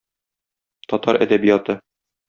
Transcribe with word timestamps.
Татар 0.95 1.23
әдәбияты. 1.27 1.81